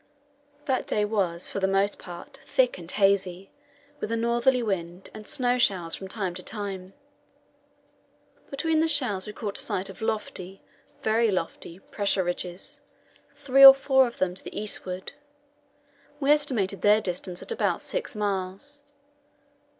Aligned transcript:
That 0.65 0.87
day 0.87 1.05
was 1.05 1.47
for 1.47 1.59
the 1.59 1.67
most 1.67 1.99
part 1.99 2.39
thick 2.43 2.79
and 2.79 2.89
hazy, 2.89 3.51
with 3.99 4.11
a 4.11 4.15
northerly 4.17 4.63
wind, 4.63 5.11
and 5.13 5.27
snow 5.27 5.59
showers 5.59 5.93
from 5.93 6.07
time 6.07 6.33
to 6.33 6.41
time. 6.41 6.95
Between 8.49 8.79
the 8.79 8.87
showers 8.87 9.27
we 9.27 9.33
caught 9.33 9.59
sight 9.59 9.91
of 9.91 10.01
lofty 10.01 10.63
very 11.03 11.29
lofty 11.29 11.77
pressure 11.77 12.23
ridges, 12.23 12.81
three 13.35 13.63
or 13.63 13.75
four 13.75 14.07
of 14.07 14.17
them, 14.17 14.33
to 14.33 14.43
the 14.43 14.59
eastward. 14.59 15.11
We 16.19 16.31
estimated 16.31 16.81
their 16.81 16.99
distance 16.99 17.43
at 17.43 17.51
about 17.51 17.83
six 17.83 18.15
miles. 18.15 18.81